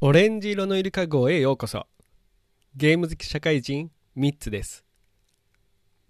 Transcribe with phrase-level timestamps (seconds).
[0.00, 1.86] オレンジ色のイルカ号へようこそ。
[2.76, 4.84] ゲーム好き社会人3つです。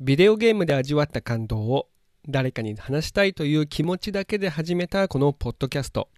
[0.01, 1.89] ビデオゲームで味わった感動を
[2.29, 6.09] 誰かに話したいという気持ちだけで始めたこのポッドキャスト。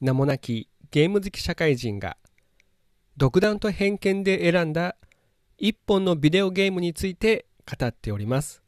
[0.00, 2.16] 名もなきゲーム好き社会人が
[3.16, 4.96] 独断と偏見で選んだ
[5.58, 8.62] 一本のビデオゲームについて語っております。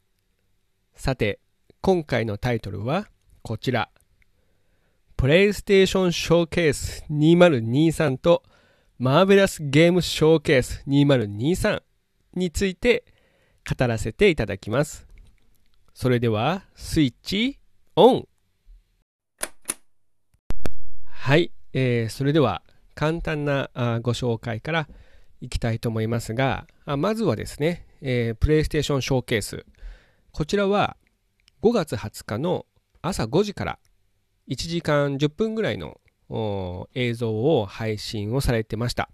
[0.95, 1.39] さて、
[1.81, 3.07] 今回のタイトルは
[3.41, 3.89] こちら。
[5.15, 8.43] プレイステーションショーケース2023と
[8.97, 11.81] マーベラスゲームショーケース2023
[12.35, 13.05] について
[13.65, 15.07] 語らせていただきます。
[15.93, 17.59] それではスイッチ
[17.95, 18.27] オン
[21.05, 22.61] はい、えー、それでは
[22.93, 24.89] 簡単なあご紹介から
[25.39, 29.65] いきたいと思いますが、あまずはですね、えー、プレイステーションショーケース。
[30.33, 30.97] こちらは
[31.61, 32.65] 5月20日の
[33.01, 33.79] 朝5時から
[34.47, 35.99] 1時間10分ぐらいの
[36.93, 39.09] 映像を配信をされてました。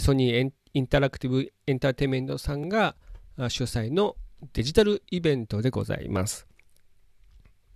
[0.00, 2.96] ソニーインタラクティブエンターテイメントさんが
[3.48, 4.16] 主催の
[4.52, 6.46] デジタルイベントでございます。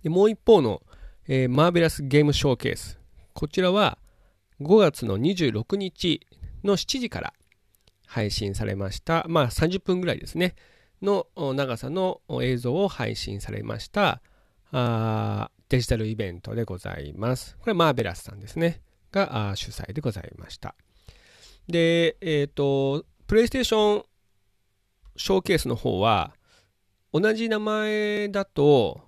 [0.03, 0.81] でもう一方の、
[1.27, 2.99] えー、マーベラスゲームショーケース。
[3.33, 3.97] こちらは
[4.61, 6.27] 5月の26日
[6.63, 7.33] の7時から
[8.05, 9.25] 配信されました。
[9.27, 10.55] まあ30分ぐらいですね。
[11.01, 14.21] の長さの映像を配信されました
[14.71, 17.55] あデジタルイベントでございます。
[17.59, 18.81] これはマーベラスさんですね。
[19.11, 20.75] が主催でございました。
[21.67, 24.03] で、えっ、ー、と、プレイステーション
[25.15, 26.33] ショーケースの方は、
[27.13, 29.01] 同じ名前だと、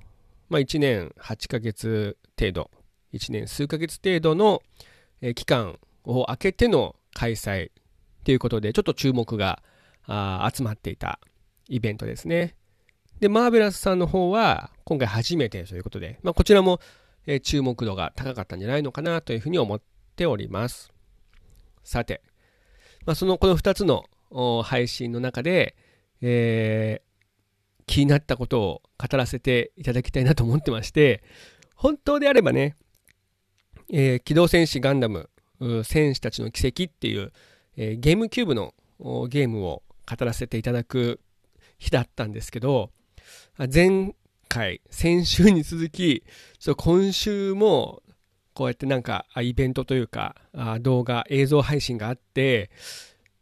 [0.49, 2.71] まあ、1年8ヶ月程度、
[3.13, 4.61] 1年数ヶ月程度の、
[5.35, 7.71] 期間を空けての開催
[8.23, 9.63] ということで、ちょっと注目が
[10.53, 11.19] 集まっていた
[11.71, 12.55] イベントですね。
[13.21, 16.81] で、マーベラスさんの方は、今回初めてということで、まあ、こちらも、
[17.25, 19.81] え、注目度が高かったんじゃないのかなというふうに思っ
[20.15, 20.91] ております。
[21.83, 22.21] さて、
[23.05, 24.03] まあ、その、この2つの
[24.63, 25.77] 配信の中で、
[26.21, 31.23] えー、気になったことを語らせていただきたいなと思ってまして、
[31.75, 32.75] 本当であればね、
[33.93, 35.29] えー、機動戦士ガンダム、
[35.85, 37.31] 戦士たちの奇跡っていう、
[37.77, 38.73] えー、ゲームキューブの
[39.29, 41.21] ゲームを語らせていただく
[41.81, 42.91] 日だったんですけど、
[43.73, 44.13] 前
[44.47, 46.23] 回、先週に続き、
[46.77, 48.03] 今週も、
[48.53, 50.35] こうやってなんか、イベントというか、
[50.81, 52.69] 動画、映像配信があって、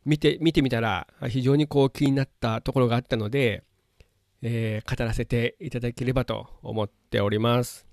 [0.06, 3.64] 見て、見てみたら、非常にこう気になったところがあったので、
[4.42, 7.86] えー、語らせていただければと思っております。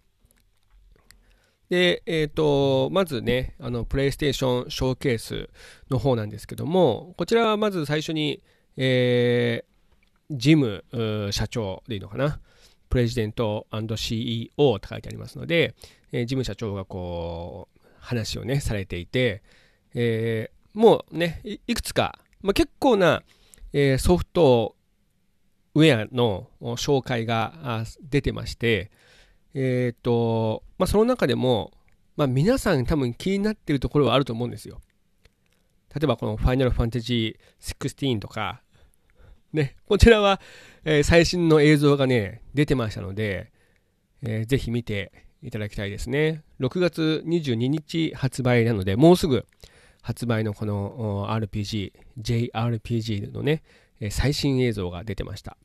[1.69, 5.51] で、えっ、ー、と、まずね、あの、プレイステーションショーケース
[5.91, 8.41] の方なんですけども、こちらはまず最初に、
[8.77, 9.75] えー、
[10.31, 10.84] ジム
[11.32, 12.41] 社長でいいのかな？
[12.88, 15.75] プレジデント &CEO って書いてありますので、
[16.12, 19.42] えー、ジム社長がこう、話をね、されていて、
[19.94, 23.22] えー、もうね、いくつか、まあ、結構な、
[23.72, 24.76] えー、ソフト
[25.75, 28.91] ウェアの紹介が出てまして、
[29.54, 31.72] えっ、ー、と、まあ、その中でも、
[32.16, 34.81] まあ、皆さん多分気になっているところはあると思うんですよ。
[35.94, 38.62] 例えばこのファイナルファンタジー16とか、
[39.56, 40.41] ね、こちらは、
[40.84, 43.50] えー、最新の映像がね、出てましたので、
[44.22, 45.11] えー、ぜひ見て
[45.43, 46.44] いただきたいですね。
[46.61, 49.45] 6月22日発売なので、もうすぐ
[50.03, 53.62] 発売のこの RPG、JRPG のね
[54.00, 55.56] え、最新映像が出てました。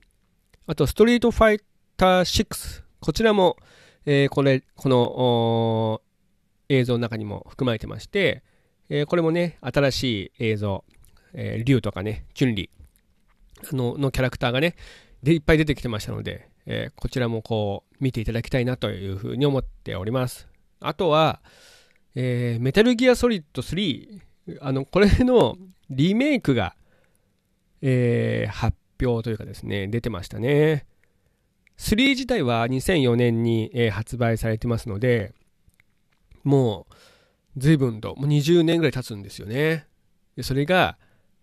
[0.67, 1.61] あと、ストリートファイ
[1.97, 2.83] ター6。
[3.01, 3.57] こちらも、
[4.05, 6.01] えー、これ、この
[6.69, 8.43] 映像の中にも含まれてまして、
[8.89, 10.83] えー、これもね、新しい映像、
[11.33, 12.80] えー、竜とかね、チュンリー、
[13.71, 14.75] ののキャラクターがね、
[15.23, 20.47] でいっぱい出てきてましたので、えー、こちらもこう見ていただきたいなというふうに思っております。
[20.79, 21.41] あとは、
[22.15, 24.21] えー、メタルギアソリッド3、
[24.61, 25.57] あの、これの
[25.89, 26.75] リメイクが、
[27.81, 30.85] えー、発表というかですね、出てましたね。
[31.77, 35.33] 3自体は2004年に、えー、発売されてますので、
[36.43, 36.93] もう、
[37.57, 39.87] 随分と、もう20年ぐらい経つんですよね。
[40.35, 40.97] でそれが、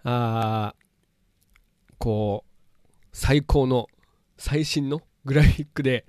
[0.05, 0.75] あ
[1.99, 3.89] こう、最高の、
[4.37, 6.07] 最新のグラフィックで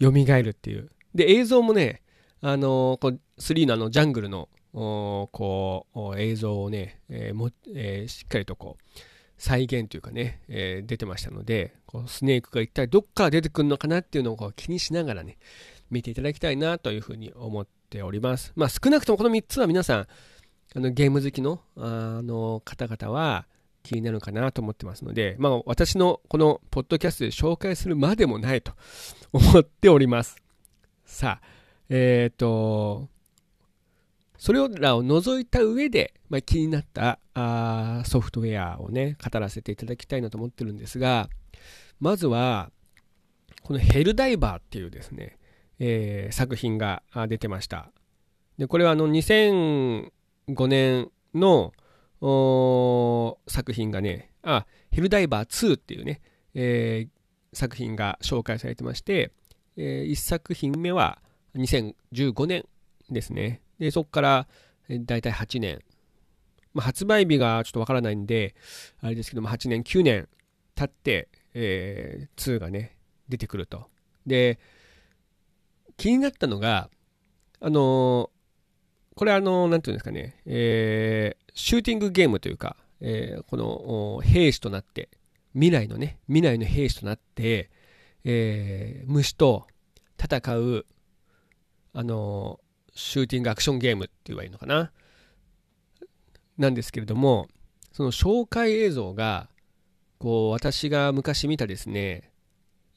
[0.00, 0.90] 蘇るっていう。
[1.14, 2.02] で、映像もね、
[2.40, 9.00] あの、こう3のあのジャングルの、こう、映像をね、えーもえー、しっかりとこう、
[9.36, 15.38] 再現というかね、えー、出てましたので、こうスネークが一体どっから出てくるのかなっていうのをこう気にしながらね、
[15.90, 18.52] 見ていただきたいなというふうに思っております。
[18.56, 20.06] まあ少なくともこの3つは皆さん、
[20.76, 23.46] あのゲーム好きのあの方々は、
[23.84, 28.72] 気になるかなと思ってますので、まあ、私のこのポッドキャストで紹介するまでもないと
[29.32, 30.36] 思っております。
[31.04, 31.46] さあ、
[31.90, 33.08] えっ、ー、と、
[34.38, 41.28] それらを除いた上で、まあ、気になったあソフトウェアをね、語らせていただきたいなと思ってるんですが、
[42.00, 42.70] まずは、
[43.62, 45.36] このヘルダイバーっていうですね、
[45.78, 47.90] えー、作品が出てました。
[48.56, 50.10] で、これはあの2005
[50.68, 51.72] 年の
[53.46, 56.20] 作品がね、あ、ヘルダイバー2っていうね、
[56.54, 59.32] えー、作品が紹介されてまして、
[59.76, 61.20] えー、1作品目は
[61.56, 62.64] 2015年
[63.10, 63.60] ですね。
[63.78, 64.48] で、そこから、
[64.88, 65.80] だいたい8年。
[66.72, 68.54] まあ、発売日がちょっとわからないんで、
[69.00, 70.28] あれですけども、8年、9年
[70.74, 72.96] 経って、えー、2がね、
[73.28, 73.88] 出てくると。
[74.26, 74.58] で、
[75.96, 76.90] 気になったのが、
[77.60, 85.08] あのー、これあのー、なんていうんですかね、えー、シューティングゲームというか、えー、この兵士となって、
[85.54, 87.70] 未来のね、未来の兵士となって、
[88.24, 89.66] えー、虫と
[90.22, 90.86] 戦う、
[91.92, 92.58] あの
[92.94, 94.90] シューティングアクションゲームって言えばいいのかな。
[96.58, 97.48] なんですけれども、
[97.92, 99.48] その紹介映像が、
[100.18, 102.30] こう、私が昔見たですね、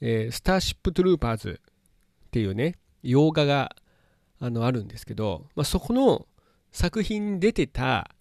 [0.01, 1.61] えー、スターシップトゥルーパーズ
[2.27, 3.75] っていうね、洋画が
[4.39, 6.27] あのあるんですけど、まあ、そこの
[6.71, 8.11] 作品に出てた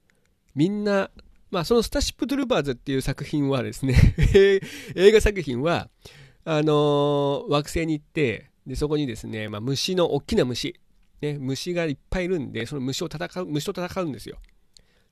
[0.57, 1.11] みんな、
[1.51, 3.95] まあ、そのスタシップトゥルーパーズっていう作品はですね
[4.97, 5.91] 映画作品は、
[6.45, 10.81] あのー、惑星に行って、で、そこにですね、まあ、虫の、大きな虫、
[11.21, 14.39] ね、虫がいっぱいいるんで、その虫を戦う、虫と戦うんですよ。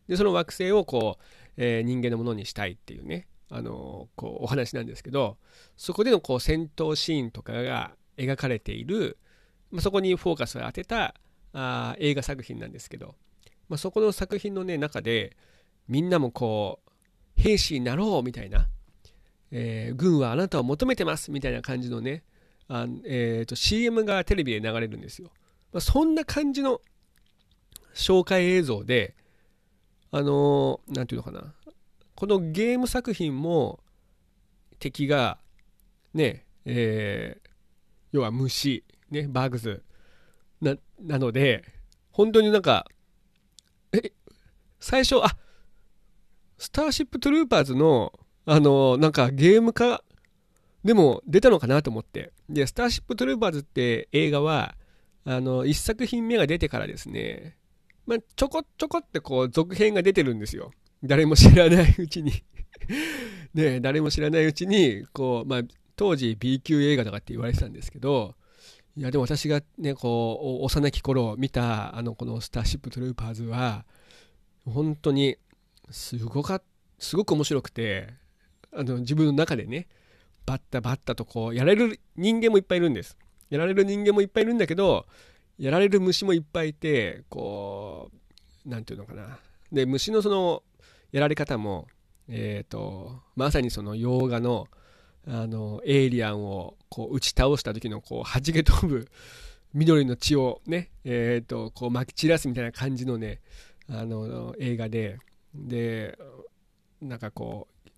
[0.08, 1.23] で、その惑星をこう、
[1.56, 5.37] えー、人間のものにしたいっていうね、あのー、こう、お話なんですけど、
[5.76, 9.19] そこでのこう、戦闘シーンとかが描かれている、
[9.70, 11.14] まあ、そこにフォーカスを当てた
[11.52, 13.14] あ映画作品なんですけど、
[13.69, 15.37] まあ、そこの作品のね、中で、
[15.88, 18.69] みんなもこう、兵士になろうみたいな、
[19.50, 22.25] えー、軍はあなたを求めてますみたいな感じのね、
[22.69, 25.31] あえーと、CM がテレビで流れるんですよ。
[25.72, 26.81] まあ、そんな感じの
[27.94, 29.14] 紹介映像で、
[30.11, 31.55] あのー、なんていうのかな、
[32.14, 33.81] このゲーム作品も
[34.78, 35.38] 敵が、
[36.14, 37.49] ね、えー、
[38.12, 39.82] 要は虫、ね、 bugs
[40.61, 41.64] な、なので、
[42.11, 42.87] 本当になんか、
[44.84, 45.34] 最初、あ、
[46.58, 48.12] スターシップトゥルーパーズの、
[48.44, 50.04] あのー、なんかゲーム化
[50.84, 52.34] でも出たのかなと思って。
[52.50, 54.75] で、スターシップトゥルーパーズって映画は、
[55.25, 57.56] あの、一作品目が出てからですね、
[58.06, 60.70] まあ、ちょこちょこってこう、続編が出てるんですよ。
[61.02, 62.32] 誰も知らないうちに
[63.54, 65.62] ね誰も知らないうちに、こう、まあ、
[65.96, 68.34] 当時 B 級映画とかって言われてたんですけど、
[68.98, 73.87] いや、でも私がね、こう、幼き頃見た、あの、このスターシップトゥルーパーズは、
[74.66, 75.37] 本当に、
[75.90, 76.62] すごか、
[76.99, 78.14] すごく面白くて、
[78.72, 79.88] あの、自分の中でね、
[80.46, 83.16] バッタバッタとこう、やられる人間もいっぱいいるんです。
[83.50, 85.06] やられる人間もいっぱいいるんだけど、
[85.58, 88.11] やられる虫もいっぱいいて、こ
[88.66, 89.38] う、なんていうのかな。
[89.70, 90.62] で、虫のその、
[91.12, 91.87] やられ方も、
[92.28, 94.69] えっ、ー、と、まさにその洋画の、
[95.26, 99.08] あの、エイリアンをこう打ち倒した時のこう、弾け飛ぶ
[99.75, 103.40] 緑の血をね、えっ、ー、と、こう撒き散らすみたいな感じのね、
[103.88, 105.19] あの、映画で、
[105.54, 106.19] で、
[107.00, 107.90] なんかこう、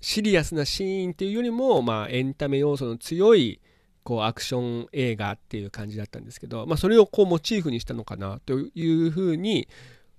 [0.00, 3.60] シリアスなシーンっていうよりも、まあ、エンタメ要素の強い
[4.06, 9.68] こうアクション映画っていう感じだったんですけど、まあ、それをこうモチーフにしたのかなというふうに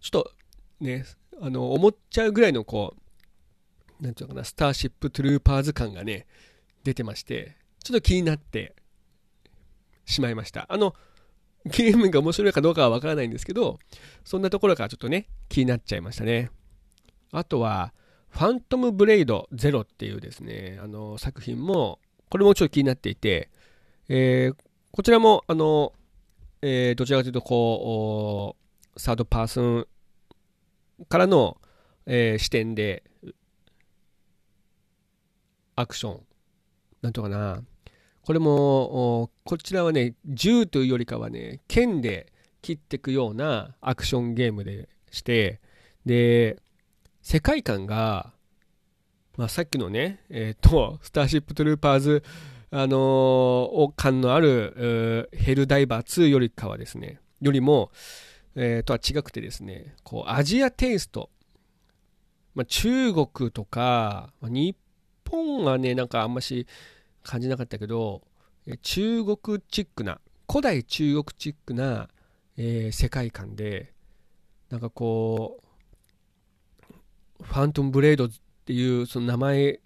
[0.02, 0.32] ちょっと
[0.82, 1.06] ね
[1.42, 2.96] あの思っちゃうぐらいのこ
[4.02, 6.28] うなんていうのかなスターシップトゥルーパーズ感がね
[6.84, 8.76] 出てましてちょっと気になって
[10.06, 10.66] しまいました。
[10.70, 10.94] あの
[11.68, 13.80] ゲームが面白いかどうかはわからないんですけど
[14.24, 16.50] そんなところからちょっとね気になっちゃいましたね。
[17.32, 17.94] あとは
[18.30, 23.50] ファントムブレイドゼロっていうですね、あの作品も、これもちょっと気になっていて、
[24.10, 24.56] えー、
[24.92, 25.94] こちらも、あの、
[26.62, 28.56] えー、どちらかというと、こ
[28.96, 29.88] う、サードパーソン
[31.10, 31.58] からの、
[32.06, 33.04] えー、視点で、
[35.76, 36.22] アクション、
[37.02, 37.64] なんとかな、
[38.28, 45.62] これも、こちらはね、銃というよりかはね、剣で切っていくようなアクションゲームでして、
[46.06, 46.58] で、
[47.22, 48.34] 世界観が、
[49.38, 52.24] まあ、さっきのね、えっ、と、スターシップトゥルーパーズ、
[52.70, 57.92] あのー、感のある、ヘルダイバー2よりかはですね、よりも、
[58.56, 61.30] えー、とは違くてですね、こう、アジアテイスト、
[62.56, 64.76] まあ、中国とか、ま、日
[65.24, 66.68] 本はね、なんかあんまし
[67.28, 68.22] 感じなかったけど、
[68.82, 70.20] 中国チックな、
[70.50, 72.10] 古代中国チックな、
[72.58, 73.94] えー、世界観で、
[74.70, 75.68] なんかこう、
[77.44, 78.30] ファントムブレードっ
[78.66, 79.80] ていうその名前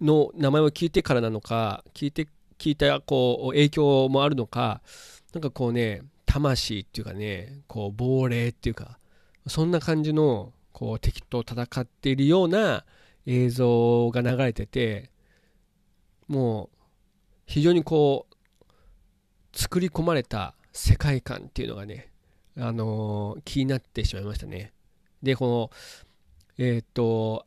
[0.00, 2.26] の名前を聞いてからなのか聞いて
[2.58, 4.82] 聞いたこう影響もあるのか
[5.32, 8.98] なんかこうね魂っていうかねこう亡霊っていうか
[9.46, 12.84] そんな感じのこう敵と戦っているような
[13.26, 15.11] 映像が流れてて
[16.28, 16.78] もう
[17.46, 18.34] 非常にこう
[19.56, 22.10] 作り込まれた世界観っていうのがね、
[22.56, 24.72] あのー、気になってしまいましたね。
[25.22, 25.70] で、こ
[26.58, 27.46] の、えっ、と、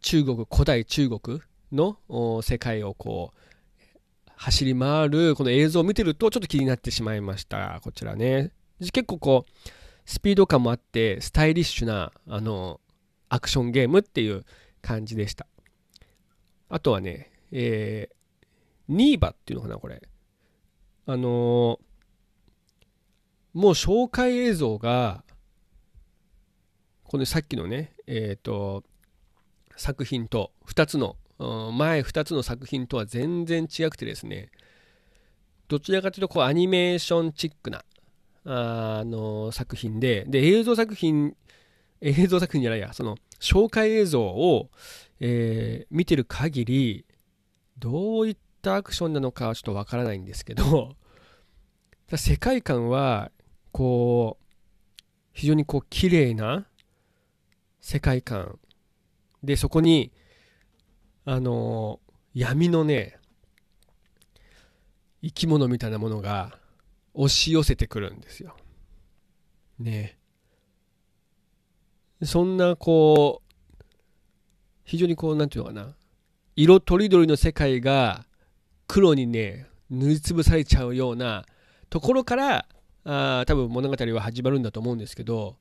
[0.00, 1.40] 中国、古代中国
[1.72, 7.80] の世界をこう、走り回るこの映像を見てるとちょっと気になってしまいました。
[7.82, 8.52] こちらね。
[8.92, 9.68] 結構こう、
[10.04, 12.80] スピード感もあって、スタイリッシュな、あの、
[13.28, 14.44] アクションゲームっていう
[14.82, 15.46] 感じでした。
[16.68, 18.46] あとはね、えー、
[18.88, 20.02] ニーバっていうのかな、これ。
[21.06, 21.78] あのー、
[23.54, 25.24] もう紹介映像が、
[27.04, 28.84] このさっきのね、えっ、ー、と、
[29.76, 34.50] 作品と、2つの、前2つの作品とは全然違くてですね、
[35.68, 37.84] どちらかというとこうアニメーションチックな
[38.44, 41.36] あの作品で、で、映像作品、
[42.00, 44.70] 映像作品じゃないや、その紹介映像を、
[45.20, 47.04] えー、見てる限り、
[47.78, 50.96] どういったアクションなのかはちょっとわからないんですけど、
[52.16, 53.30] 世界観は、
[53.72, 54.54] こう、
[55.32, 56.66] 非常にこう綺麗な
[57.80, 58.58] 世界観。
[59.42, 60.12] で、そこに、
[61.24, 62.00] あの
[62.34, 63.18] 闇のね、
[65.22, 66.58] 生き物みたいなものが
[67.14, 68.56] 押し寄せてくるんですよ。
[69.78, 70.18] ね。
[72.22, 73.84] そんなこう、
[74.84, 75.96] 非常にこう、なんていうのかな、
[76.56, 78.24] 色とりどりの世界が
[78.88, 81.44] 黒にね、塗りつぶされちゃうような
[81.90, 82.66] ところから、
[83.04, 85.56] あ多分物語は始まるんだと思うんですけど、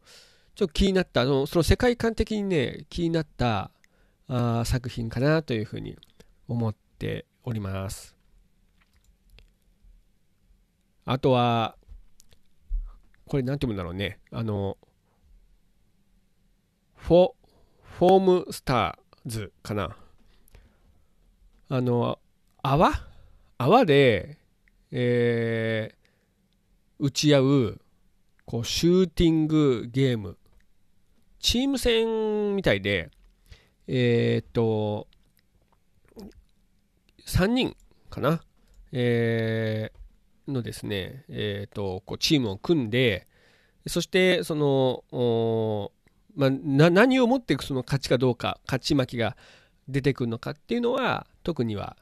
[0.55, 3.71] ちょっと気になった、あのその世界観的にね、気になった
[4.29, 5.97] あ作品かなというふうに
[6.47, 8.15] 思っております。
[11.03, 11.75] あとは、
[13.27, 14.19] これなんて言うんだろうね。
[14.31, 14.77] あの、
[16.95, 17.31] フォ、
[17.83, 19.97] フォームスターズかな。
[21.67, 22.19] あの、
[22.61, 22.91] 泡？
[23.57, 24.37] 泡で、
[24.91, 27.81] えー、打ち合う、
[28.45, 30.37] こう、シューティングゲーム。
[31.39, 33.09] チーム戦みたいで、
[33.87, 35.07] えー、っと、
[37.25, 37.75] 3人
[38.09, 38.43] かな？
[38.91, 43.27] えー、のですね、えーと、こうチームを組んで、
[43.87, 45.91] そしてその、
[46.35, 49.35] まあ、何をもっていくその勝ちかどうか、勝ち負けが
[49.87, 51.97] 出てくるのかっていうのは、特には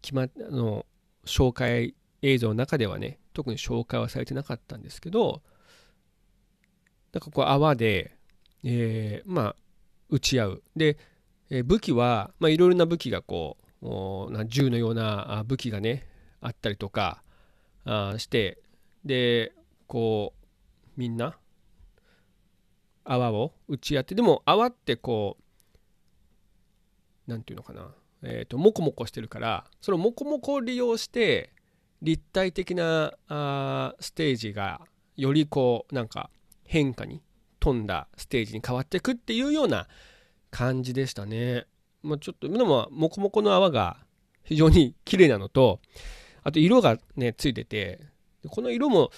[0.00, 0.86] 決まあの
[1.24, 5.42] 紹介映像の中ではね、特に紹介はされてなかったんですけど、
[7.12, 8.16] なんかこう泡で、
[8.64, 9.56] えー、まあ、
[10.08, 10.62] 打ち合う。
[10.76, 10.96] で、
[11.50, 16.06] えー、武器は、まあ、いろいろな武器がこう、銃のような武器がね、
[16.40, 17.22] あったりとか、
[17.84, 18.58] あして
[19.04, 19.52] で
[19.86, 20.46] こう
[20.96, 21.36] みんな
[23.04, 25.42] 泡を打ち合ってでも泡ってこう
[27.32, 31.52] 何て言うのかなえ、とモコモコしてるからそのモコモコを利用して
[32.02, 34.80] 立体的なあステージが
[35.16, 36.30] よりこうなんか
[36.64, 37.22] 変化に
[37.60, 39.88] 富んだステージに変わっていくっていうような
[40.50, 41.66] 感じでしたね。
[42.02, 43.98] まあ、ちょっとでもモコモコの泡が
[44.42, 45.80] 非常に綺麗なのと
[46.44, 48.00] あと色がね、ついてて、
[48.48, 49.10] この色も、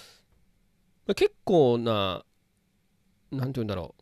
[1.15, 2.23] 結構な、
[3.31, 3.95] なんて言うんだろ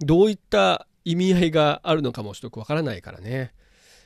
[0.00, 0.04] う。
[0.04, 3.54] どういった意味合いがあるのかもちょっとわからないからね。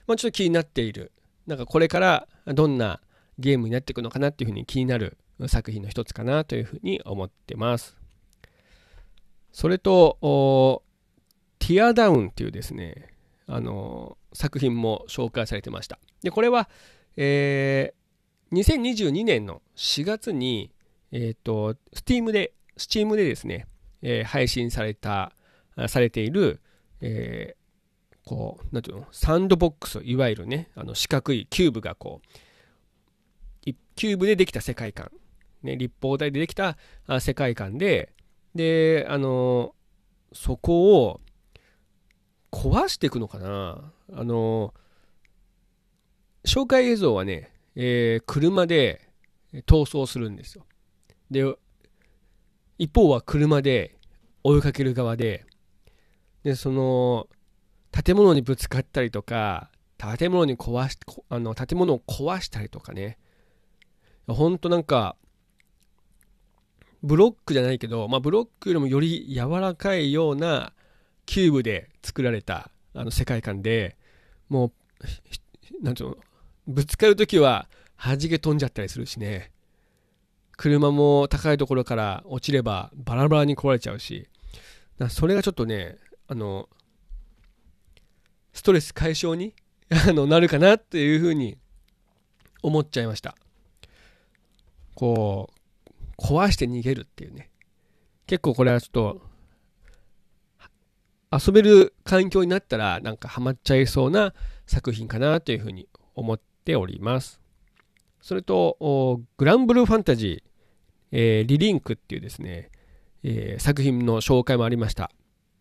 [0.06, 1.12] まあ、ちょっと気になっている。
[1.46, 3.00] なんかこれからどんな
[3.38, 5.16] ゲームになっていくのかなっていうふうに気になる
[5.48, 7.96] 作品の一つかなというふうに思ってます。
[9.50, 10.82] それと、
[11.58, 13.14] Teardown っていうですね、
[13.46, 15.98] あの作品も紹介されてました。
[16.22, 16.68] で、これは、
[17.16, 20.70] えー、2022年の4月に、
[21.12, 23.66] えっ、ー、と、Steam で、Steam でですね、
[24.02, 25.32] えー、配信された、
[25.88, 26.60] されている、
[27.00, 32.28] えー、こう、なんていうの、サンドボックス、いわゆるね、あの四角いキューブがこう、
[34.00, 35.10] キューブでできた世界観、
[35.62, 36.78] ね、立方体でできた
[37.20, 38.14] 世界観で、
[38.54, 39.74] で、あの、
[40.32, 41.20] そこを
[42.50, 43.92] 壊していくのかな。
[44.14, 44.72] あの、
[46.44, 49.10] 紹介映像はね、えー、車で
[49.66, 50.64] 逃走するんですよ。
[51.30, 51.44] で、
[52.78, 53.98] 一方は車で
[54.42, 55.44] 追いかける側で、
[56.42, 57.28] で、その、
[57.92, 63.18] 建物にぶつかったりとか、建物に壊し、あの、建物を壊したりとかね、
[64.26, 65.16] ほんとなんか、
[67.02, 70.74] ブロックじゃないけど、まあ、ブロックよりもより柔らかいような
[71.24, 73.96] キューブで作られたあの世界観で
[74.50, 76.16] もうなんていうの？
[76.66, 79.50] ぶつかるときは弾け飛んじゃったりするしね。
[80.58, 84.28] 車も高いところから落ちればバラバラに壊れちゃうし。
[85.08, 85.96] それがちょっとね
[86.30, 86.68] あの
[88.52, 89.52] ストレス解消に
[89.90, 91.58] あのなるかなっていうふうに
[92.62, 93.34] 思っちゃいました。
[94.94, 95.50] こ
[95.88, 97.50] う壊して逃げるっていうね。
[98.28, 99.22] 結構これはちょっと
[101.32, 104.32] 遊べる環境になったらなんかハマっちゃいそうな
[104.66, 107.40] 作品かなというふうに思っております。
[108.20, 110.50] それとグランブルーファンタジー、
[111.10, 112.70] えー、リリンクっていうですね、
[113.24, 115.10] えー、作品の紹介もありました。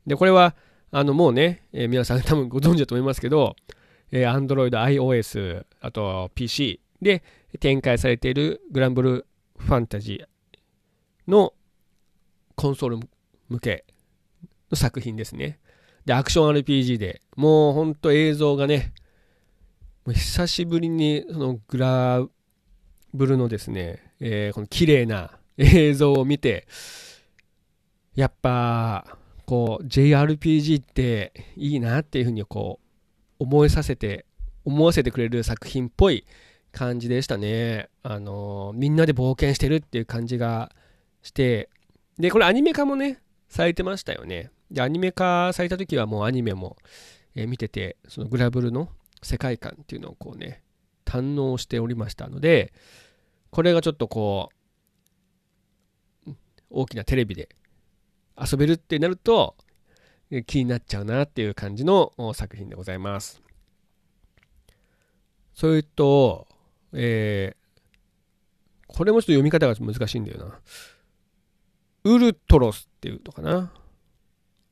[0.10, 0.56] でこれは
[0.92, 3.56] あのもうね、えー、皆さん 多分ご存知だと思いますけど、
[4.12, 7.24] えー、Android、iOS、あと PC で
[7.60, 11.54] 展開されているグランブルファンタジーの
[12.56, 13.00] コンソール
[13.50, 13.86] 向け
[14.72, 15.60] の作品ですね。
[16.06, 18.94] で、アクション RPG で、もうほんと映像がね、
[20.06, 22.28] もう久しぶりにそのグラ
[23.14, 26.68] ブルのですね、えー、この綺麗な映像を見て、
[28.16, 29.20] やっぱ、
[29.50, 32.80] こう JRPG っていいなっていうふうにこ
[33.40, 34.28] う思いさせて
[34.64, 36.24] 思わせてくれる作品っぽい
[36.72, 37.90] 感じでしたね。
[38.04, 40.72] あのみんなで冒険してるっていう感じが
[41.24, 41.72] して。
[42.20, 44.52] でこれアニメ化もねされてましたよね。
[44.70, 46.78] でアニメ化された時はもうアニメも、
[47.34, 48.90] え、見ててそのグラブルの
[49.24, 50.62] 世界観っていうのをこうね
[51.06, 52.72] 堪能しておりましたので
[53.50, 54.50] これがちょっとこ
[56.28, 56.34] う
[56.70, 57.50] 大きなテレビで
[58.40, 59.56] 遊べるってなると
[60.46, 63.42] 気になっちゃうなっていう感じの作品でございます。
[65.54, 66.48] それと、
[66.94, 70.60] えー、これもちょっと読み方が難しいんだよな。
[72.06, 73.74] ウルトロスっていうのかな？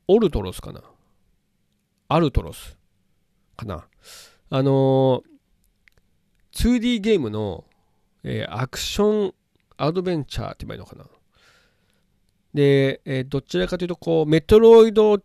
[0.08, 0.82] オルトロスかな？
[2.08, 2.78] アルトロス
[3.58, 3.86] かな？
[4.50, 7.66] あのー、2D ゲームの、
[8.24, 9.34] えー、アクション
[9.76, 11.06] アドベンチャーって言えばいいのかな？
[12.58, 15.22] で、えー、どちらかというと、こう、メトロイド、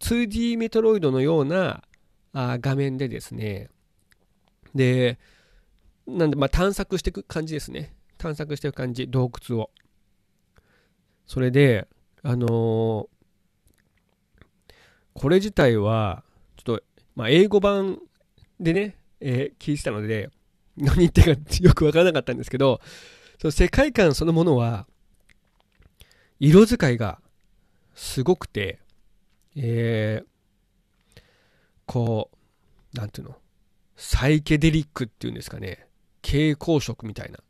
[0.00, 1.84] 2D メトロイドのような
[2.32, 3.70] あ画面でですね、
[4.74, 5.20] で、
[6.08, 7.94] なんで、まあ、探索していく感じですね。
[8.18, 9.70] 探索していく感じ、洞窟を。
[11.26, 11.86] それで、
[12.24, 13.08] あのー、
[15.14, 16.24] これ自体は、
[16.56, 16.82] ちょっと、
[17.14, 18.00] まあ、英語版
[18.58, 20.30] でね、えー、聞いてたので、
[20.76, 22.80] 何言ってるかよくわからなかったんですけど、
[23.40, 24.88] その世界観そのものは、
[26.40, 27.20] 色使いが
[27.94, 28.78] すごくて、
[29.56, 31.20] えー、
[31.84, 32.30] こ
[32.94, 33.36] う、なんていうの、
[33.96, 35.86] サイケデリックっていうんですかね、
[36.22, 37.40] 蛍光色みたいな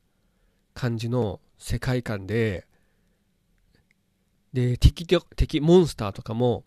[0.75, 2.67] 感じの世界観で、
[4.53, 6.65] で、敵、敵、モンスターとかも、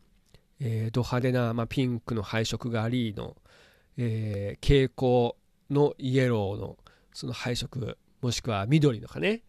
[0.61, 3.35] えー、ド派手な、まあ、ピンクの配色がありの、
[3.97, 5.33] えー、蛍光
[5.69, 6.77] のイエローの
[7.11, 9.41] その配色、もしくは緑のかね、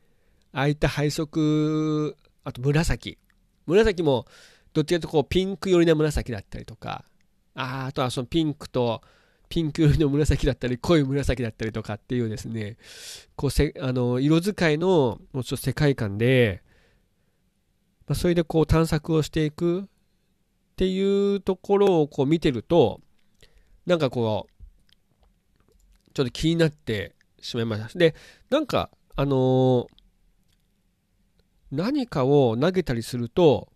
[0.52, 3.18] ああいった配色あと紫。
[3.66, 4.26] 紫も、
[4.72, 7.04] どっちかというとこうピンク寄りな紫だったりとか、
[7.54, 9.02] ああとはそのピンクと、
[9.48, 12.76] ピンク寄りの紫だったり、濃い紫だったりとかっていうですね、
[13.36, 16.62] こうせあの色使いのもうちょっと世界観で、
[18.06, 19.84] まあ、それでこう探索をしていくっ
[20.76, 23.00] ていうところをこう見てると、
[23.86, 27.98] なんかこう、ちょっと気になってしまいました。
[27.98, 28.14] で、
[28.50, 29.86] なんか、あのー、
[31.74, 33.68] 何かを投げたりすると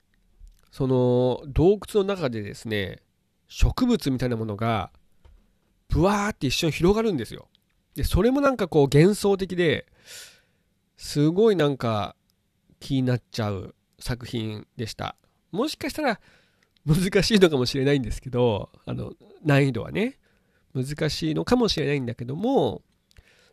[0.70, 3.00] その洞窟の中でですね
[3.48, 4.90] 植物みたいなものが
[5.88, 7.48] ブワーって一瞬広がるんですよ。
[7.94, 9.87] でそれもなんかこう幻想的で
[10.96, 12.14] すごいなんか
[12.80, 15.16] 気になっちゃう作品でした。
[15.50, 16.20] もしかしたら
[16.87, 19.12] 難しいのかもしれないんですけどあの
[19.44, 20.18] 難易度はね
[20.74, 22.82] 難しいのかもしれないんだけども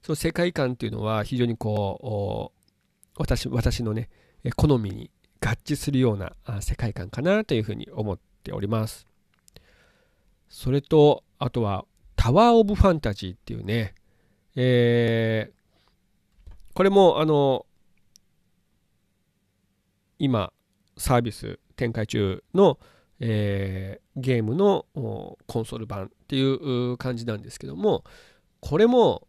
[0.03, 4.09] その世界観っていうのは非常にこう私私のね
[4.51, 9.07] 好みに合致するような世界観かなというふうに思っております。
[10.49, 13.93] それと、あとは、タワー・オブ・ファンタジーっていうね、
[14.55, 17.65] えー、これも、あの、
[20.17, 20.53] 今、
[20.97, 22.79] サービス展開中の、
[23.19, 28.03] えー、ゲームのコンソール版っていう感じなんですけども、
[28.61, 29.27] これも、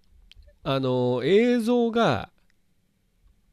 [0.63, 2.31] あの、映像が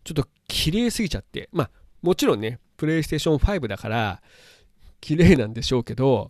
[0.04, 1.72] ちょっと綺麗すぎちゃって、まあ、
[2.04, 4.22] もちろんね、プレイステーション5だから、
[5.02, 6.30] 綺麗なんでしょうけど、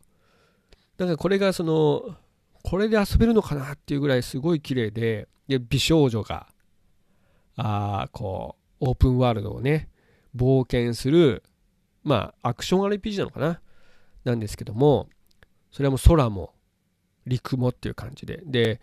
[0.98, 2.16] なんかこれがその、
[2.64, 6.48] これで遊べるのかなっていうぐらいすごい綺麗で、で美少女が、
[7.58, 9.90] あこう、オープンワールドをね、
[10.34, 11.44] 冒険する、
[12.06, 13.62] まあ、アクション RPG なのかな？
[14.24, 15.10] なんですけども、
[15.70, 16.54] それはもう空も
[17.28, 18.42] 陸もっていう感じで。
[18.46, 18.80] で、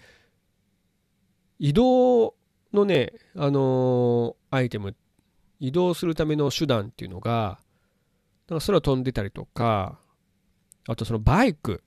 [1.58, 2.34] 移動
[2.74, 4.94] のね、あのー、アイテム、
[5.60, 7.60] 移動するための手段っていうのが、
[8.48, 9.98] なんか空飛んでたりとか、
[10.88, 11.84] あとそのバイク、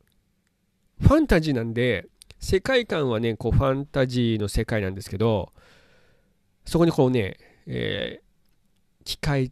[1.02, 2.08] ファンタジーなんで、
[2.40, 5.52] 世界観はね、こうファンタジーの世界なんですけど、
[6.66, 9.52] そこにこうね、えー、機械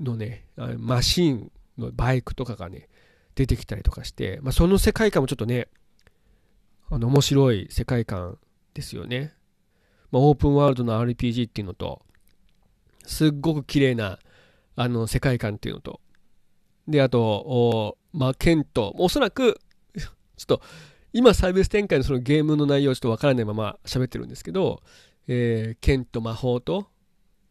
[0.00, 0.46] のね、
[0.78, 2.88] マシンのバイクとかがね、
[3.34, 5.68] 出てきたりとかして、まあ、その世界観もちょっとね、
[6.88, 8.38] あの面白い世界観
[8.74, 9.32] ですよね。
[10.12, 12.05] まあ、オープンワールドの RPG っていうのと、
[13.06, 14.18] すっごく綺麗な
[14.76, 16.00] あの世界観っていうのと、
[16.88, 19.58] で、あと、まあ、ケント、おそらく、
[19.94, 20.08] ちょ
[20.42, 20.62] っと、
[21.12, 24.82] 今サービス展開のそのゲームの内容ちょっとわからないまま喋ってるんですけど、
[25.28, 26.88] えー、剣と魔法と、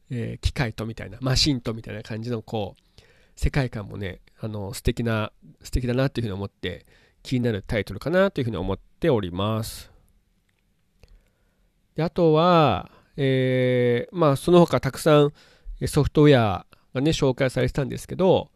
[0.10, 3.02] えー、機械とみたいな、マシンとみたいな感じのこう、
[3.36, 5.32] 世界観もね、あの、素敵な、
[5.63, 6.86] 素敵だなっていうふうに思って、
[7.24, 9.91] 気になるタイトルかなというふうに思っております。
[11.96, 15.34] であとは、えー、まあ、その他たくさん
[15.88, 18.51] ソフトウェアがね、紹介されてたんですけど、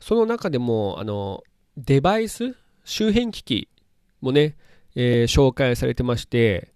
[0.00, 1.42] その中でも、あの、
[1.76, 3.68] デバイス、周辺機器
[4.20, 4.56] もね、
[4.94, 6.72] えー、紹介されてまして、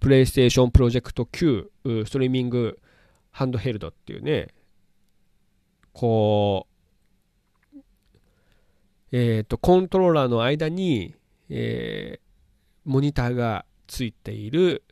[0.00, 2.78] プレイステーションプロジェクト Q、ストリーミング
[3.30, 4.48] ハンドヘルドっていうね、
[5.92, 6.66] こ
[7.74, 7.78] う、
[9.12, 11.14] えっ、ー、と、コントローラーの間に、
[11.48, 12.20] えー、
[12.84, 14.84] モニターがついている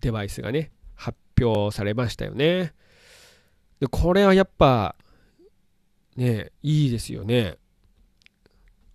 [0.00, 2.74] デバイスがね、発表されましたよね。
[3.80, 4.96] で、これはやっぱ、
[6.16, 7.56] ね、いいですよね。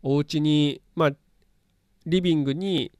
[0.01, 1.11] お家に、まあ、
[2.05, 2.91] リビングに、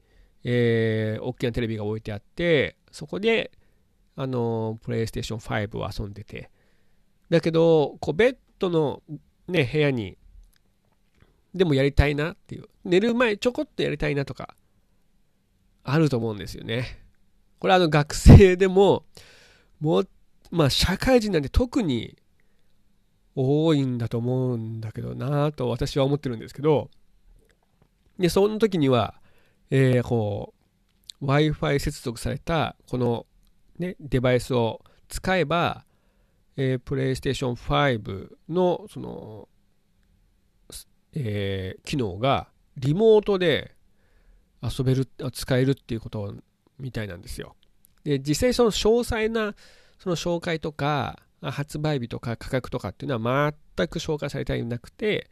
[0.46, 3.52] えー、大きなテレビが置いてあって、そこで、
[4.16, 6.50] あの、プレイステーション5を遊んでて、
[7.30, 9.02] だけど、こう、ベッドの
[9.48, 10.18] ね、部屋に、
[11.54, 14.56] でもやりたいなっていう、寝る前ちょこっとやりたいなとか、
[15.84, 17.03] あると思うんですよね。
[17.64, 19.06] これあの学生でも、
[19.80, 20.04] も、
[20.52, 22.18] まあ社会人なんで特に
[23.38, 26.90] 多いんだと思うんだけどなと私は思ってるんですけど、
[28.20, 29.16] で、その時には、
[29.70, 30.54] えー、こ
[31.22, 33.26] う、Wi-Fi 接続されたこの、
[33.80, 35.86] ね、デバイスを使えば、
[36.58, 39.48] えー、PlayStation 5のその、
[41.14, 43.74] えー、機能がリモートで
[44.62, 46.36] 遊べる、使えるっていうこと
[46.80, 47.56] みたいなんですよ。
[48.04, 49.56] で、実際その詳細な
[50.00, 55.30] その紹介とか、発売日とか価格とかっていうのは全く紹介されていなくて、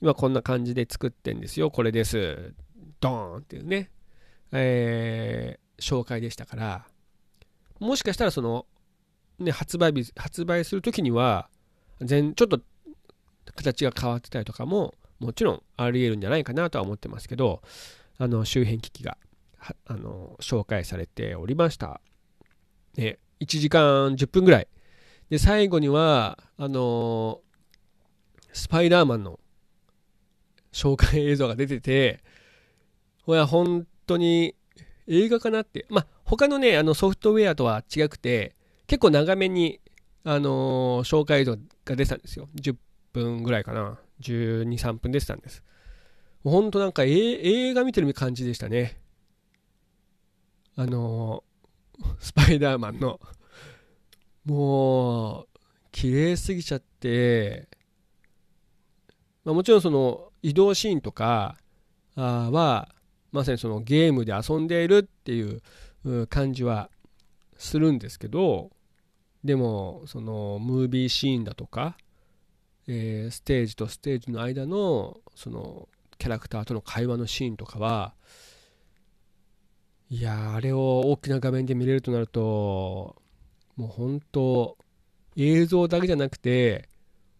[0.00, 2.54] 今こんな感じで作ってんですよ、これです。
[3.00, 3.90] ドーンっていうね、
[4.52, 6.86] えー、紹介でしたから、
[7.80, 8.66] もしかしたらその、
[9.38, 11.48] ね、発売日、発売するときには、
[12.00, 12.60] 全、ちょっと
[13.54, 17.62] 形が変わってたりとかも、もちろんあり得るんじゃないかなとは思ってますけど、
[18.18, 19.16] あの、周辺機器が、
[19.86, 22.00] あの、紹介されておりました。
[22.96, 24.68] ね、1時間10分ぐらい
[25.30, 27.40] で、最後には、あの、
[28.52, 29.40] スパイダーマンの
[30.72, 32.22] 紹介映像が出てて、
[33.24, 34.54] これは本当に
[35.06, 35.86] 映画かなって。
[35.88, 38.54] まあ、他のね、あのソフトウェアとは違くて、
[38.86, 39.80] 結構長めに、
[40.24, 42.48] あのー、紹介映像が出てたんですよ。
[42.60, 42.76] 10
[43.12, 43.98] 分ぐらいかな。
[44.20, 45.62] 12、3分出てたんです。
[46.42, 49.00] 本当なんか映画見てる感じでしたね。
[50.76, 51.44] あの、
[52.18, 53.20] スパイダーマンの。
[54.44, 55.48] もう、
[55.92, 57.68] 綺麗すぎちゃって、
[59.44, 61.56] まあ、もちろんその移動シーンとか
[62.16, 62.88] は、
[63.32, 66.90] まさにそのゲームで遊んでいるっていう感じは
[67.56, 68.70] するんですけど、
[69.44, 71.96] でも、そのムービーシーンだとか、
[72.86, 78.14] えー、ステージとステージの間のそのキャラクターとの会話のシーンとかは
[80.14, 83.16] いやあれを大きな画面で見れるとなると
[83.74, 84.78] もう本当
[85.34, 86.88] 映像だけじゃなくて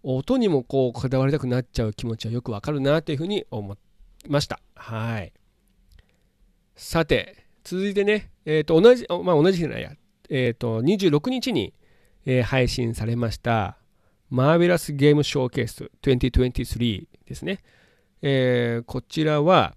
[0.02, 3.76] 音にもこうこだわりたくなっちゃう気持ちはよくわかるなというふうに思い
[4.28, 4.58] ました。
[4.74, 5.32] はい。
[6.74, 9.92] さて続いてねえっ、ー、と同じまあ同じ日じゃないや。
[10.28, 11.74] えっ、ー、と26日に、
[12.26, 13.76] えー、配信されました
[14.30, 17.62] マーベラスゲームショーケース2023ですね、
[18.20, 19.76] えー、こちらは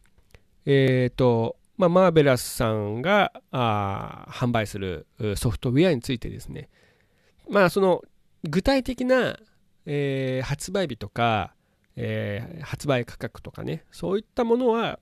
[0.66, 6.70] えっ、とまあ、マーベラスさんがあ販売するソフトウェアについてですね、
[7.50, 8.02] まあ、その
[8.44, 9.38] 具体的な、
[9.86, 11.54] えー、発売日とか、
[11.96, 15.00] えー、発売価格とかね、そういったものは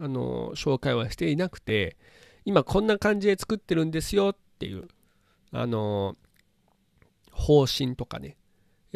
[0.00, 1.96] あの紹介はしていなくて、
[2.44, 4.88] 今こんな感じで作ってるんですよっていう、
[5.50, 6.16] あの
[7.30, 8.36] 方針とかね、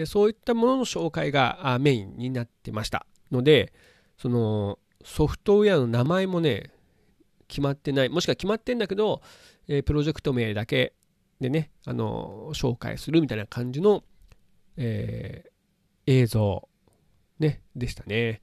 [0.06, 3.72] そういったものの紹介がメインになってましたので、
[4.16, 6.70] そのソフトウェアの名前もね、
[7.48, 9.22] 決まってない、もしくは決まってんだけど、
[9.66, 10.94] えプロジェクト名だけ
[11.40, 14.04] でね、あの紹介するみたいな感じの、
[14.76, 16.68] えー、映像、
[17.38, 18.40] ね、でしたね。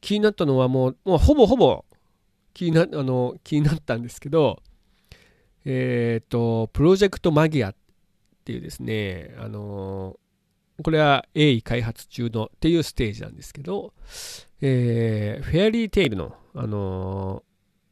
[0.00, 1.84] 気になったのはもう、もうほぼほぼ
[2.54, 4.62] 気になあの気になったんですけど、
[5.64, 7.74] えっ、ー、と、プロジェクトマギアっ
[8.44, 10.18] ていうですね、あの
[10.82, 13.92] これは鋭意開発中のっていうステージなんですけど、
[14.62, 17.42] えー、フェアリーテイルの、あの、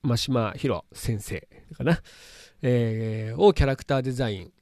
[0.08, 2.00] 真島博先生かな、
[2.62, 4.52] えー、をキャラクターデザイン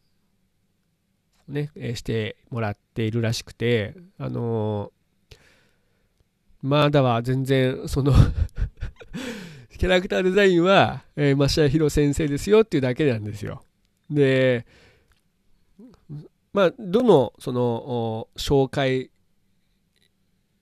[1.49, 5.37] ね、してもらっているらしくて、あのー、
[6.63, 8.13] まだは全然、その
[9.79, 13.63] キャラクターデザインは、えー、マシャヒロ先生ですよっていうだけなんですよ。
[14.11, 14.67] で、
[16.53, 19.11] まあ、どのその紹介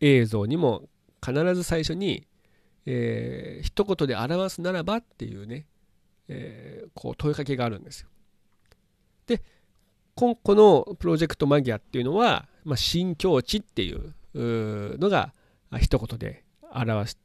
[0.01, 0.89] 映像にも
[1.25, 2.27] 必ず最初に、
[2.87, 5.67] えー、一言で表すならばっていうね、
[6.29, 8.09] えー、こう問いかけがあるんですよ。
[9.27, 9.43] で
[10.15, 15.33] 今、このプロジェクトマギアっていうのは、まあ、新境地っていうのが
[15.81, 17.19] 一言で表す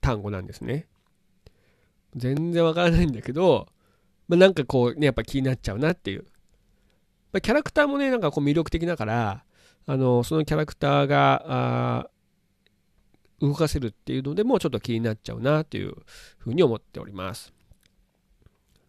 [0.00, 0.86] 単語なんですね。
[2.16, 3.68] 全然わからないんだけど、
[4.28, 6.24] まあ、なんかこうね、やっぱ気になっちゃうなっていう。
[7.32, 9.44] ま、キャラクターもね、なんかこう魅力的だから、
[9.86, 12.10] あの、そのキャラクターが、
[13.40, 15.94] 動かせるっていうのでもちょっと気になっちゃうなっていう
[16.38, 17.52] ふうに思っております。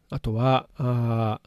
[0.10, 1.42] あとは、あ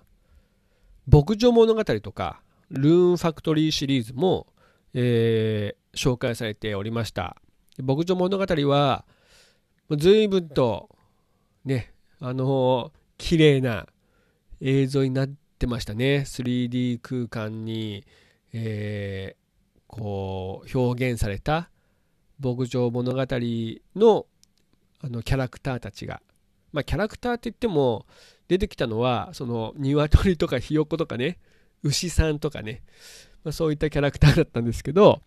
[1.07, 4.47] 牧場物語とか、ルーンファクトリーシリーズも、
[4.95, 7.37] えー、紹介されておりました。
[7.83, 9.05] 牧場物語は、
[9.97, 10.91] 随分と
[11.65, 13.87] ね、あの綺麗な
[14.61, 16.25] 映像になってましたね。
[16.27, 18.05] 3D 空間に、
[18.53, 21.71] えー、こう、表現された
[22.41, 23.27] 牧場物語
[23.97, 24.27] の
[25.03, 26.21] あのキャラクターたちが、
[26.73, 28.07] まあ、キャラクターって言っても、
[28.51, 31.39] 出てきたのは、その、鶏とかひよことかね、
[31.85, 32.83] 牛さんとかね、
[33.45, 35.23] まあ、そういったキャラクターだったんですけど、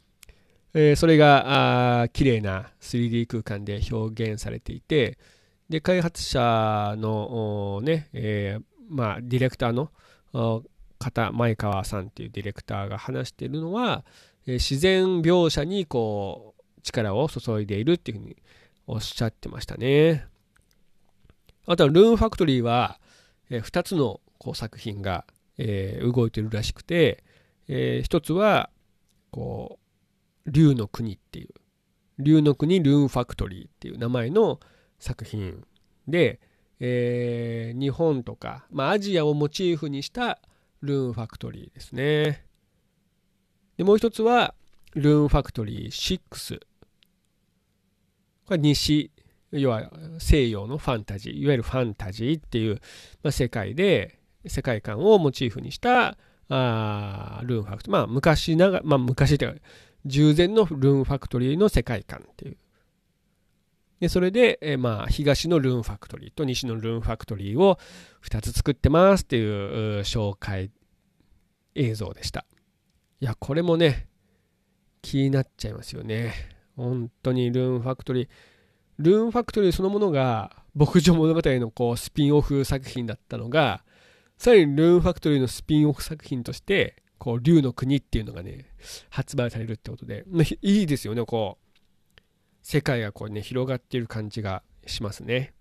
[0.73, 5.17] えー、それが、あ綺麗な 3D 空間で表現されていて、
[5.69, 9.89] で、開発者のね、えー、まあ、ディレクターの
[10.99, 14.03] 方、前川さんっていうディレクターが話してるのは、
[14.45, 16.52] えー、自然描写にこう、
[16.83, 18.35] 力を注いでいるっていうふうに
[18.87, 20.25] おっしゃってましたね。
[21.65, 22.99] あとは、ルーンファクトリーは、
[23.49, 25.25] えー、2つのこう作品が、
[25.57, 27.23] えー、動いてるらしくて、
[27.67, 28.69] えー、1つは、
[29.31, 29.79] こ
[30.45, 31.49] う、竜の国っていう、
[32.19, 34.59] 竜の国ルーンファクトリーっていう名前の、
[35.03, 35.65] 作品
[36.07, 36.39] で、
[36.79, 40.39] えー、日本とか、まあ、アジアをモチーフにした
[40.81, 42.45] ルーンファクトリーですね。
[43.77, 44.55] でもう一つは、
[44.95, 46.61] ルーンファクトリー6。
[48.45, 49.11] これ西、
[49.51, 52.81] 要は西洋のファンタジー、いわゆるファンタジーっていう、
[53.23, 56.17] まあ、世界で、世界観をモチーフにした
[56.49, 57.91] あルーンファクトリー。
[57.91, 59.59] まあ昔ながら、まあ昔っていうか、
[60.05, 62.57] 従前のルーンファクトリーの世界観っていう
[64.03, 67.79] でそれで、えー、まあ、東のルーンファクトリーと西のルーンファクトリーを
[68.27, 70.71] 2つ作ってますっていう紹介
[71.75, 72.45] 映像でした。
[73.21, 74.09] いや、これもね、
[75.01, 76.33] 気になっちゃいますよね。
[76.75, 78.29] 本当にルーンファクトリー。
[78.99, 83.83] ルーンファクトリーそのものが牧場物語のこうスピンオフ作品だったのが、
[84.37, 88.65] さらにルーンファクトリーのスピンオフ作品として、こう、竜の国っていうのがね、
[89.09, 90.25] 発売されるってことで、
[90.61, 92.19] いいですよね、こう。
[92.61, 95.53] 世界がこうね、広がっている感じがしますね。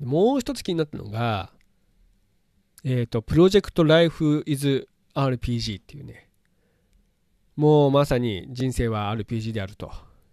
[0.00, 1.52] もう一つ気になったのが、
[2.84, 6.27] えっ、と、プロジェクトライフイズ RPG っていうね、
[7.58, 9.90] もうまさに人生は RPG であると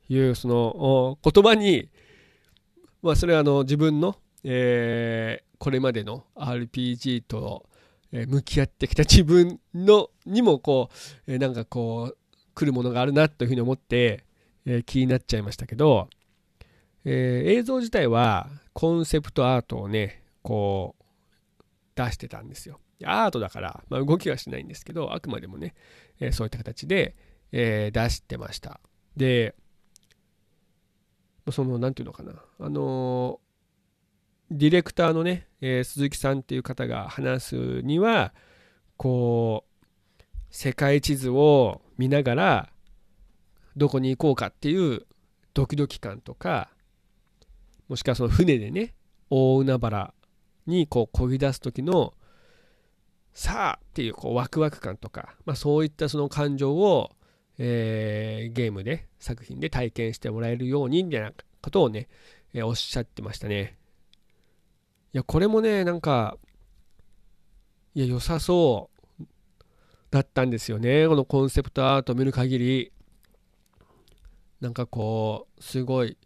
[0.09, 1.89] いうその言葉に、
[3.01, 7.65] まあそれはあの自分の、えー、これまでの RPG と
[8.11, 10.89] 向き合ってきた自分のにもこ
[11.27, 12.17] うえ、なんかこう
[12.53, 14.23] 来るものがあるなというふうに思って、
[14.67, 16.09] えー、気になっちゃいましたけど、
[17.05, 21.03] えー、映像自体はコンセプトアートをね、こう
[21.95, 22.79] 出してたんですよ。
[23.03, 25.75] アートだから、まあ、動きはしないんですけど、あくまでもね、
[26.19, 27.15] えー、そういった形で、
[27.51, 28.79] えー、出してました。
[29.17, 29.55] で、
[31.51, 38.33] その、なんていうのかな、あのー、ディレクターのね、えー、鈴木さんっていう方が話すには、
[38.97, 42.69] こう、世界地図を見ながら、
[43.75, 45.05] どこに行こうかっていう
[45.53, 46.69] ドキドキ感とか
[47.87, 48.93] もしくはその船でね
[49.29, 50.13] 大海原
[50.65, 52.13] にこう漕ぎ出す時の
[53.35, 57.11] さあっていうこうワクワク感とか、まあ、そういったその感情を、
[57.57, 62.07] えー、ゲームで作品で体験してもらえるようにみたいなことをね、
[62.53, 63.77] えー、おっしゃってましたね。
[65.13, 66.37] いやこれもねなんか
[67.93, 69.25] いや良さそう
[70.11, 71.05] だったんですよね。
[71.05, 72.91] このコンセプトアートを見る限り。
[74.61, 76.17] なんかこうすごい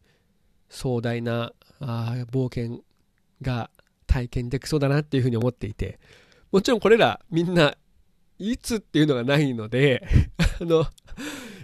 [0.70, 2.84] 壮大なあ冒険
[3.42, 3.72] が
[4.06, 6.00] 体験できそうだなっていうふうに思っていて。
[6.52, 7.76] もちろんこれらみんな
[8.38, 10.08] いつっていうのがないので
[10.62, 10.86] あの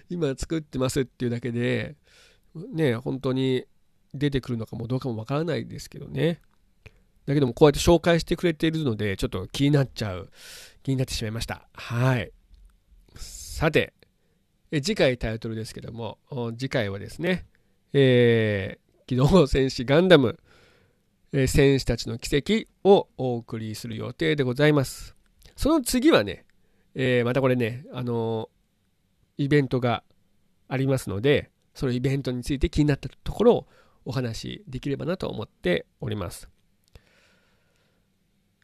[0.10, 1.96] 今作ってますっていうだけで
[2.74, 3.66] ね本当に
[4.14, 6.42] 出てくるのかもどうかもわからないですけどね。
[7.26, 10.30] だけどもこうやって紹介してくれているのでちょっと気になっちゃう
[10.84, 11.68] 気になってしまいました。
[11.74, 12.32] はい。
[13.16, 13.94] さて
[14.72, 16.20] え次回タイトルですけども
[16.58, 17.46] 次回はですね
[17.94, 20.38] えー、機動戦士ガンダム
[21.38, 25.18] え戦士たちの奇跡をお送りする予定でございます。
[25.58, 26.46] その次はね、
[26.96, 28.50] えー、またこれね、あの、
[29.38, 30.04] イベントが
[30.70, 33.68] ありますので、そのイベントについて気になったところを
[34.06, 36.48] お話しできればなと思っております。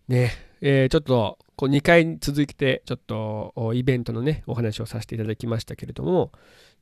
[0.07, 0.31] ね、
[0.61, 6.31] えー、ちょっとこう2回続いてちょっとイベントのね、お話をさせていただきましたけれども、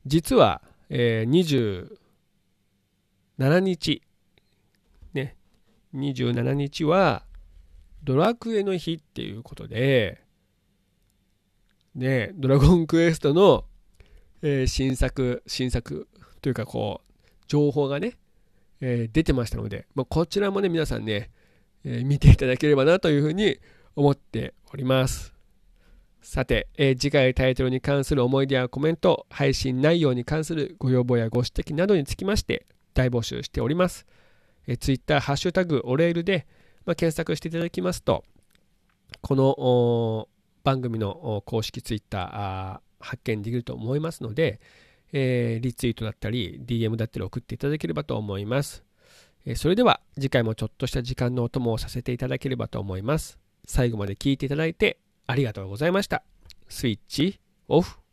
[0.06, 1.88] 実は、えー、
[3.40, 4.02] 27日、
[5.94, 7.24] 27日は
[8.04, 10.22] ドラクエの日っていうことで、
[11.94, 13.64] ね、ドラゴンクエストの、
[14.42, 16.08] えー、新作、新作
[16.40, 17.12] というかこう、
[17.48, 18.16] 情報がね、
[18.80, 21.30] えー、出てましたので、まあ、こちらもね、皆さんね、
[21.84, 23.58] えー、見ていただければなというふうに
[23.96, 25.34] 思っております。
[26.22, 34.06] さて、えー、次回タイトルに関する思い出やコメント、配信内容に関するご要望やご指摘などにつきまして大募集しております。
[34.66, 36.46] え、Twitter、ハッシュタグ、おレールで、
[36.84, 38.24] まあ、検索していただきますと、
[39.20, 40.28] この
[40.62, 44.60] 番組の公式 Twitter 発見できると思いますので、
[45.12, 48.84] えー、リツイートだったり、DM だったり送っていただければと思います。
[49.46, 53.38] えー、それでは次回もちょっとした時間のお供をさせていただければと思います。
[53.66, 56.22] 最後まで聞いていただいてありがとうございました。
[56.68, 58.09] スイッチオフ。